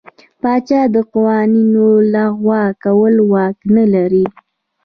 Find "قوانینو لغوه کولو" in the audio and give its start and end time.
1.13-3.23